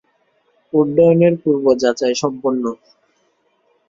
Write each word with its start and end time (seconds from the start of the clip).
উড্ডয়নের 0.73 1.33
পূর্ব-যাচাই 1.43 2.13
সম্পন্ন। 2.21 2.63